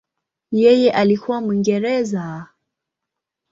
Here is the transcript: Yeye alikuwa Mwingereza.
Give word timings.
Yeye 0.51 0.91
alikuwa 0.91 1.41
Mwingereza. 1.41 2.47